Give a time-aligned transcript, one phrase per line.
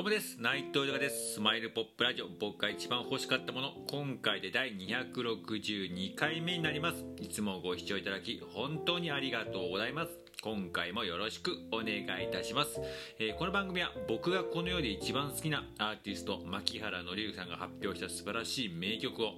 [0.00, 0.40] どうもです。
[0.40, 1.34] 内藤豊です。
[1.34, 2.26] スマイルポップラジオ。
[2.40, 3.72] 僕が一番欲しかったもの。
[3.90, 7.04] 今回で第262回目になります。
[7.20, 10.12] いつもご視聴いただき本当にありがとうございます。
[10.42, 12.80] 今回もよろしくお願いいたします、
[13.18, 19.34] えー、この番組は僕がこの世で一番好きなアーティスト牧原紀之さんが発表した素晴らしい名曲を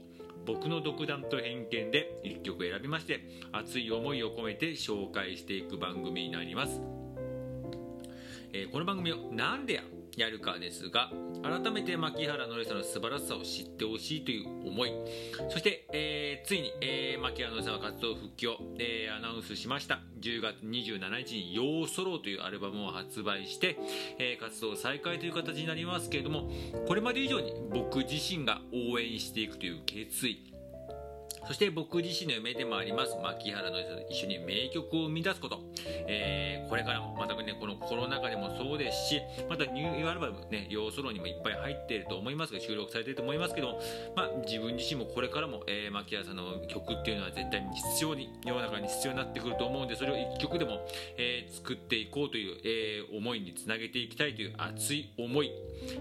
[0.47, 3.19] 僕の独断と偏見で1曲選びまして
[3.51, 6.81] 熱い思いを込めて紹介していく番組になります、
[8.53, 9.83] えー、この番組をなんでや
[10.17, 11.11] やるかですが
[11.43, 14.93] 改めて牧原のりさんの素晴らしさを知ってほしいという思い。
[15.51, 20.01] そして、えー、ついに、えー、牧原のりさんは活動復帰を、えー、アナウンスしました。
[20.21, 23.79] 10月27日に「ようソロ」というアルバムを発売して、
[24.19, 26.51] え活動再開という形になりますけれども
[26.87, 30.52] これまで以上に僕自身が応援していくという決意。
[31.47, 35.61] そして僕自身の夢でもあります、牧原の一緒に名曲を生み出すこと。
[36.07, 43.81] えー、これからも、またね、このコロナ禍でもそうですし、またニューアルバムね、要ソロにもいっぱい入っていると思いますが、収録されていると思いますけど、
[44.15, 55.51] まあ、自分自身もこれからも、えー、牧原さんの曲っていうのは絶対に必要に、世の中に必要になってくると思うんで、それを一曲でも、えー、作っていこうという、えー、思いにつなげていきたいという熱い思い。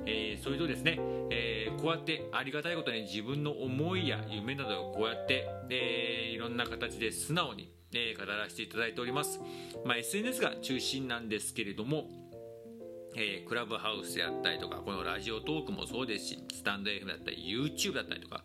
[0.06, 1.00] えー、それとですね、
[1.32, 9.40] えー、こうやってありがたいことに自分の思いや夢などをこうやって、えー、いろんな形で素直に、え語らせていただいております。
[9.84, 12.06] まあ、SNS が中心なんですけれども、
[13.16, 18.44] えー、クラブハウスであったりとか、このラジオトークもそうですし、スタンド FM だったり、YouTube だったりとか、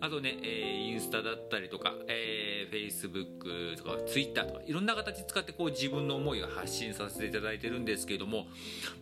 [0.00, 8.46] あとね、えー、インスタだったりとか、えー、Facebook とか Twitter とか、いろんな形使ってこう自分の思いを発信させていただいてるんですけれども、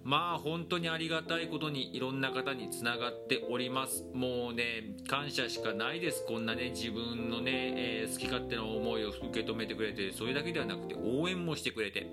[0.02, 4.04] まあ本当にありがたいことにいろんな方につながっております。
[4.12, 6.24] もうね、感謝しかないです。
[6.26, 12.06] こんなね、自分のね、えー、好き勝手な思いを受け止めてくれて、それだけではなくて応援もしてくれて、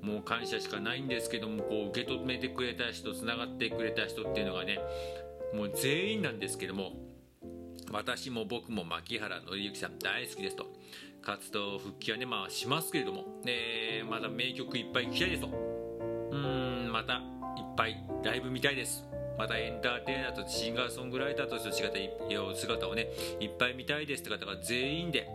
[0.00, 4.78] もう感謝しかないんですけども、こう受け止めててくれた人つながってくれた人っていうのがね
[5.54, 6.92] もう全員なんですけども
[7.90, 10.66] 私も僕も牧原紀之さん大好きですと。
[11.22, 15.48] 活動復帰はねまあしますけれども、ね、まだ名曲いっぱい聴きたいですと。
[15.48, 17.16] うんまたい
[17.62, 19.13] っぱいライブ見たいです。
[19.38, 21.70] またエンターテイナーとシンガーソングライターとして
[22.34, 23.08] の姿をね
[23.40, 25.28] いっぱい見たいですって方が全員で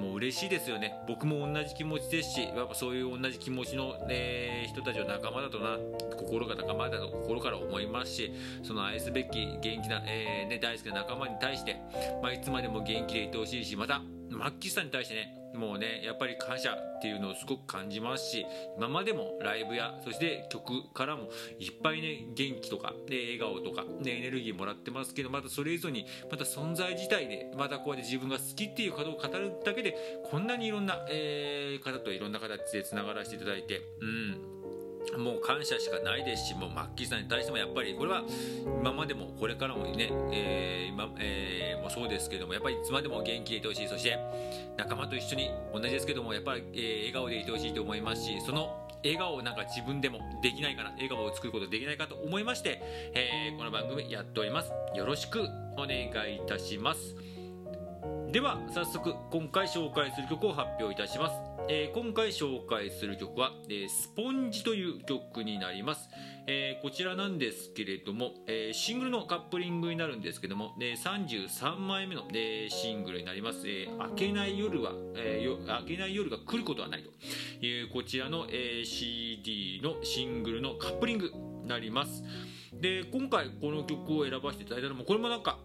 [0.00, 0.94] もう嬉しいですよね。
[1.08, 5.76] 僕も同じ気持ちですしやっぱそういう同じ気持ちの、ね、人たちを仲間だとな
[6.16, 8.32] 心が仲間だと心から思いますし
[8.62, 11.76] その愛すべき元気な、えー、ね、大好きな仲間に対して、
[12.22, 18.46] まあ、いつまでも元気でいてほしいしまたマッキーさんに対してねもうねやっぱり感謝っていうのをすごく感じますし
[18.76, 21.28] 今までもライブやそして曲からも
[21.58, 29.96] いっぱいね元気とか、ね、笑顔とか、ね、エネルギーもらってますけどまたそれ以上にまた存在自体でまたこうやって自分が好きっていうことを語るだけで
[30.30, 34.57] こんなにいろんな、えー、方といろんな形でつながらせていただいてうん。
[35.16, 38.22] もう感謝しかないですし、もうマッキーさんに対してもやっぱりこれは
[38.80, 43.88] 今までもこれからもね、えー、今、えー、もそうですけども、やっぱりいつまでも元気でいてほしい。
[43.88, 44.18] そして
[44.76, 52.80] 仲間と一緒に同じですけども、やっぱり、えー、笑顔でいてほしいと思いますし、その笑顔をなんか自分でもできないかな、笑顔を作ることできないかと思いまして、
[53.14, 54.72] えー、この番組やっております。
[54.94, 57.16] よろしくお願いいたします。
[58.30, 66.08] では早速今回紹介する曲を発表いたします、えー、今回紹介する曲は、えー、スポンジという曲になります、
[66.46, 77.10] えー、こちらなんですけれども、えシングルのカップリングになるんですけども、え33枚目の、えシングルになります、え明けない夜は、え明けない夜が来ることはないと。
[77.66, 81.30] いうこちらの、え CD のシングルのカップリング
[81.62, 82.22] になります。
[82.72, 85.58] で今回この曲を選ばせていただいたのもこれもなんか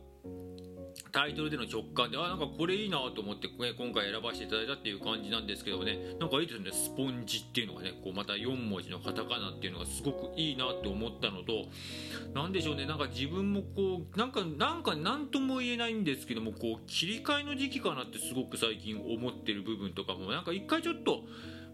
[1.13, 6.17] タイトルでの直感であなんかこれいいなと思って、ね、今回選ばせていただいたっていう感じなんですけどもね。
[6.19, 6.71] なんかいいですね。
[6.73, 11.69] スポンジっていうのがねこうまた4文字のカタカナっていうのがすごくいいなって思ったのと
[12.33, 12.87] 何でしょうね。
[12.87, 21.21] なんか自分もこうなんかなんか何とも言えないんですけどもこう切り替えの時期かなってすごく最近思ってる部分とかもなんか一回ちょっと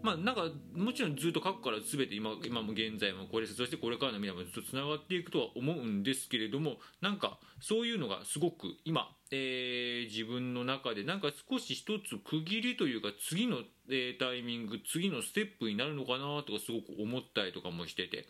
[0.02, 0.44] まあなんか
[0.74, 13.58] もちろんずっと過去から全て今今も現在もこれそしてこれからの未来もずっとつながっていくとは思うんですけれどもなんかそういうのがすごく今、えー、自分の中でなんか少し一つ区切りというか次の、
[13.90, 18.26] えー、タイミング次のステップになるのかなとかすごく思ったりとかもしてて。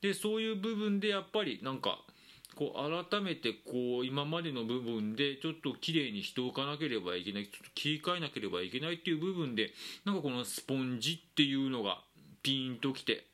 [0.00, 1.98] でそういう部分でやっぱりなんか
[2.54, 9.72] こう改めてこう今までの部分でちょっときれいにしておかなければいけないちょっと切り替えなければいけないっていう部分で
[10.04, 11.98] なんかこのスポンジっていうのが
[12.42, 13.26] ピンときて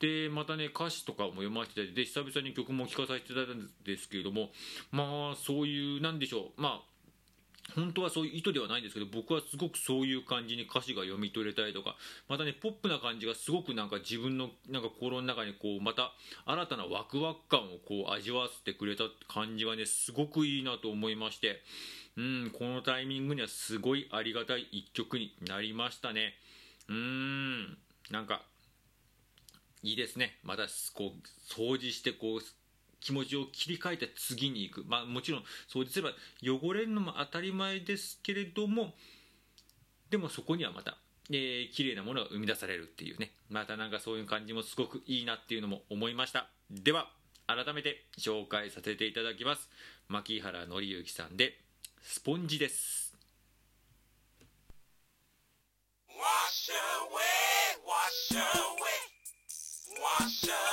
[0.00, 4.50] でまたね歌詞とかも読ませていただいて久々に曲も聴かさせていただいたんですけれども
[4.90, 6.60] まあそういうなんでしょう。
[6.60, 6.93] まあ
[7.74, 11.96] 本当はそういう意図ではないんですけど僕はすごくそういう感じに歌詞が読み取れたりとか
[12.28, 16.12] またねポップな感じがすごくなんか自分のなんか心の中にこうまた
[16.44, 21.62] 新たなワクワク感をこう味わわせてくれた感じがねすごくいいなと思いまして
[22.16, 26.34] うんこのタイミングにはすごいありがたい一曲になりましたね。
[26.88, 27.78] うーん
[28.10, 28.42] なんか
[29.82, 30.38] いいですね。
[30.44, 30.62] また
[30.94, 32.40] こう掃除してこう
[33.04, 35.40] 気持ちを切り替えて次に行く、まあ、もちろん
[35.70, 36.12] 掃除すれば
[36.42, 38.94] 汚れるのも当たり前ですけれども
[40.10, 40.96] でもそこにはまた、
[41.30, 43.32] えー、綺麗なものが生み出されるっていうね。
[43.50, 46.48] またなんかそういう感じもすごくいいなっていうのも思いました。
[46.70, 47.10] では
[47.46, 49.68] 改めて紹介させていただきます。
[50.08, 51.58] 牧原紀之さんで
[52.00, 53.12] 「スポンジ」です。
[56.08, 57.24] Wash away,
[57.84, 58.94] wash away,
[60.00, 60.63] wash away,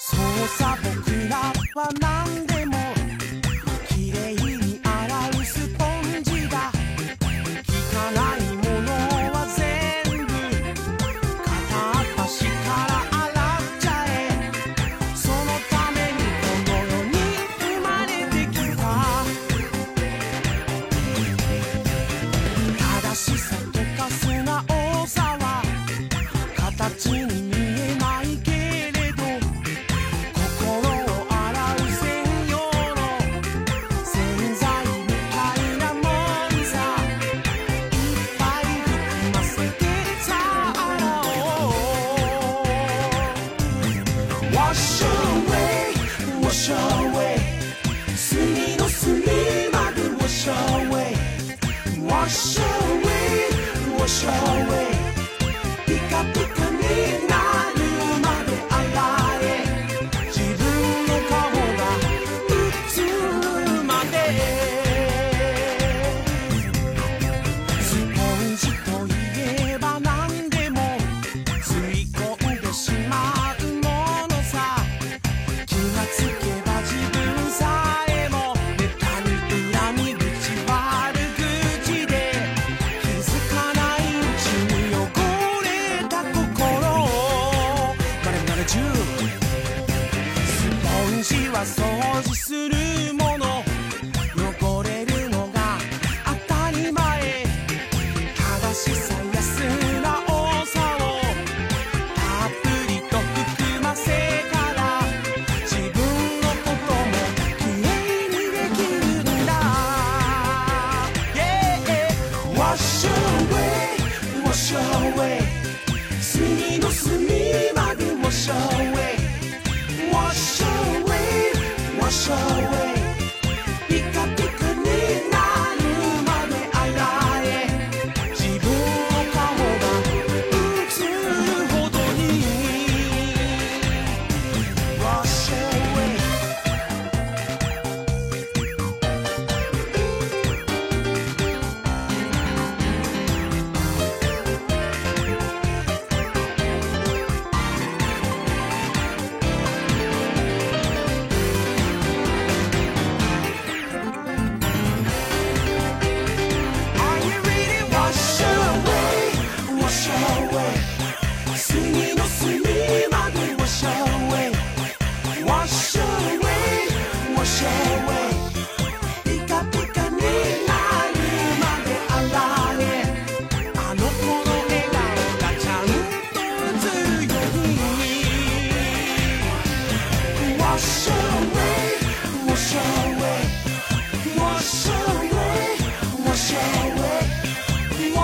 [0.00, 1.36] さ僕ら
[1.74, 2.47] は何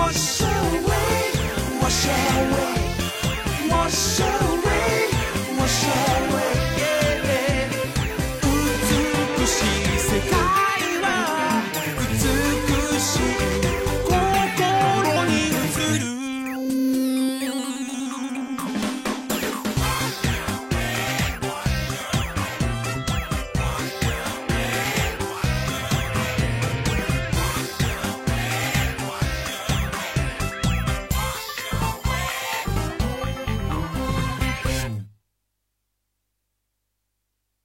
[0.07, 0.45] 我守
[0.85, 0.93] 卫，
[1.81, 2.09] 我守
[2.51, 2.55] 卫，
[3.71, 4.54] 我守。